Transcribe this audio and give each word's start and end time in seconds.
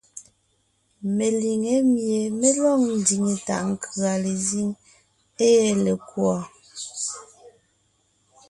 Meliŋé 1.15 1.73
mie 1.93 2.19
mé 2.39 2.49
lɔg 2.61 2.79
ndiŋe 2.95 3.33
taʼ 3.47 3.63
nkʉ̀a 3.71 4.13
lezíŋ 4.23 4.67
ée 5.45 5.69
lekùɔ. 5.83 6.35